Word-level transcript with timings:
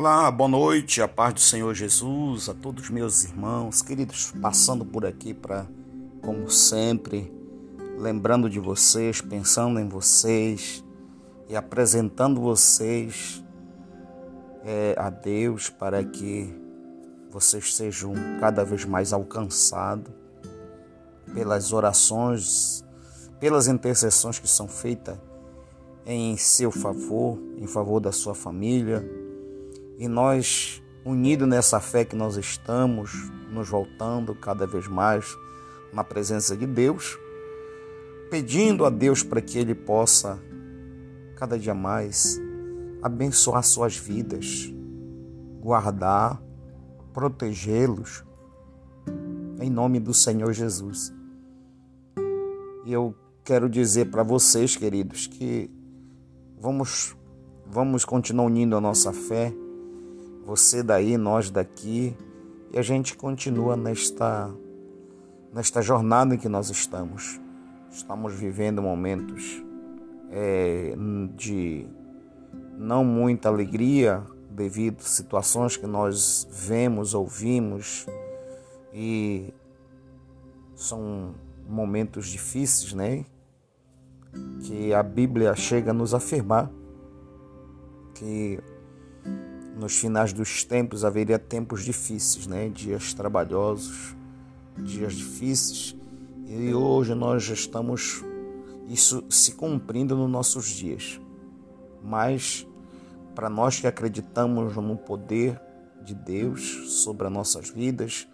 Olá, 0.00 0.30
boa 0.30 0.48
noite, 0.48 1.02
a 1.02 1.06
paz 1.06 1.34
do 1.34 1.40
Senhor 1.40 1.74
Jesus, 1.74 2.48
a 2.48 2.54
todos 2.54 2.88
meus 2.88 3.22
irmãos, 3.22 3.82
queridos, 3.82 4.32
passando 4.40 4.82
por 4.82 5.04
aqui 5.04 5.34
para, 5.34 5.66
como 6.22 6.48
sempre, 6.48 7.30
lembrando 7.98 8.48
de 8.48 8.58
vocês, 8.58 9.20
pensando 9.20 9.78
em 9.78 9.86
vocês 9.86 10.82
e 11.50 11.54
apresentando 11.54 12.40
vocês 12.40 13.44
é, 14.64 14.94
a 14.96 15.10
Deus 15.10 15.68
para 15.68 16.02
que 16.02 16.50
vocês 17.30 17.76
sejam 17.76 18.14
cada 18.40 18.64
vez 18.64 18.86
mais 18.86 19.12
alcançados 19.12 20.10
pelas 21.34 21.74
orações, 21.74 22.82
pelas 23.38 23.68
intercessões 23.68 24.38
que 24.38 24.48
são 24.48 24.66
feitas 24.66 25.18
em 26.06 26.38
seu 26.38 26.70
favor, 26.70 27.38
em 27.58 27.66
favor 27.66 28.00
da 28.00 28.12
sua 28.12 28.34
família 28.34 29.19
e 30.00 30.08
nós, 30.08 30.82
unidos 31.04 31.46
nessa 31.46 31.78
fé 31.78 32.06
que 32.06 32.16
nós 32.16 32.38
estamos, 32.38 33.12
nos 33.52 33.68
voltando 33.68 34.34
cada 34.34 34.66
vez 34.66 34.88
mais 34.88 35.26
na 35.92 36.02
presença 36.02 36.56
de 36.56 36.66
Deus, 36.66 37.18
pedindo 38.30 38.86
a 38.86 38.90
Deus 38.90 39.22
para 39.22 39.42
que 39.42 39.58
Ele 39.58 39.74
possa, 39.74 40.40
cada 41.36 41.58
dia 41.58 41.74
mais, 41.74 42.40
abençoar 43.02 43.62
suas 43.62 43.94
vidas, 43.94 44.72
guardar, 45.60 46.42
protegê-los, 47.12 48.24
em 49.60 49.68
nome 49.68 50.00
do 50.00 50.14
Senhor 50.14 50.50
Jesus. 50.54 51.12
E 52.86 52.90
eu 52.90 53.14
quero 53.44 53.68
dizer 53.68 54.10
para 54.10 54.22
vocês, 54.22 54.74
queridos, 54.74 55.26
que 55.26 55.70
vamos, 56.58 57.14
vamos 57.66 58.06
continuar 58.06 58.46
unindo 58.46 58.74
a 58.74 58.80
nossa 58.80 59.12
fé 59.12 59.54
você 60.44 60.82
daí, 60.82 61.16
nós 61.16 61.50
daqui, 61.50 62.16
e 62.72 62.78
a 62.78 62.82
gente 62.82 63.16
continua 63.16 63.76
nesta, 63.76 64.50
nesta 65.52 65.82
jornada 65.82 66.34
em 66.34 66.38
que 66.38 66.48
nós 66.48 66.70
estamos. 66.70 67.40
Estamos 67.90 68.34
vivendo 68.34 68.80
momentos 68.80 69.62
é, 70.30 70.94
de 71.36 71.86
não 72.78 73.04
muita 73.04 73.48
alegria 73.48 74.22
devido 74.50 75.00
a 75.00 75.04
situações 75.04 75.76
que 75.76 75.86
nós 75.86 76.46
vemos, 76.50 77.14
ouvimos 77.14 78.06
e 78.92 79.52
são 80.74 81.34
momentos 81.68 82.28
difíceis, 82.28 82.92
né? 82.92 83.24
Que 84.62 84.94
a 84.94 85.02
Bíblia 85.02 85.54
chega 85.54 85.90
a 85.90 85.94
nos 85.94 86.14
afirmar 86.14 86.70
que 88.14 88.60
nos 89.80 89.96
finais 89.96 90.32
dos 90.32 90.62
tempos 90.62 91.04
haveria 91.04 91.38
tempos 91.38 91.82
difíceis, 91.82 92.46
né? 92.46 92.68
dias 92.68 93.14
trabalhosos, 93.14 94.14
dias 94.78 95.14
difíceis. 95.14 95.96
E 96.46 96.74
hoje 96.74 97.14
nós 97.14 97.44
já 97.44 97.54
estamos 97.54 98.22
isso 98.86 99.24
se 99.30 99.52
cumprindo 99.52 100.14
nos 100.14 100.30
nossos 100.30 100.68
dias. 100.68 101.18
Mas 102.02 102.66
para 103.34 103.48
nós 103.48 103.80
que 103.80 103.86
acreditamos 103.86 104.76
no 104.76 104.96
poder 104.96 105.58
de 106.04 106.14
Deus 106.14 107.02
sobre 107.02 107.26
as 107.26 107.32
nossas 107.32 107.70
vidas, 107.70 108.28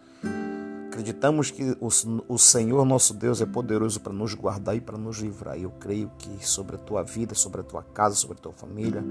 acreditamos 0.96 1.50
que 1.50 1.76
o, 1.78 1.88
o 2.26 2.38
Senhor 2.38 2.82
nosso 2.86 3.12
Deus 3.12 3.42
é 3.42 3.46
poderoso 3.46 4.00
para 4.00 4.14
nos 4.14 4.32
guardar 4.32 4.74
e 4.74 4.80
para 4.80 4.96
nos 4.96 5.18
livrar. 5.18 5.58
Eu 5.58 5.70
creio 5.70 6.10
que 6.18 6.46
sobre 6.46 6.76
a 6.76 6.78
tua 6.78 7.02
vida, 7.02 7.34
sobre 7.34 7.60
a 7.60 7.64
tua 7.64 7.82
casa, 7.82 8.16
sobre 8.16 8.38
a 8.38 8.40
tua 8.40 8.52
família, 8.52 9.04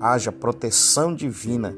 haja 0.00 0.32
proteção 0.32 1.14
divina 1.14 1.76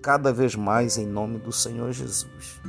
cada 0.00 0.32
vez 0.32 0.54
mais 0.54 0.96
em 0.96 1.06
nome 1.06 1.38
do 1.38 1.50
Senhor 1.50 1.90
Jesus. 1.90 2.60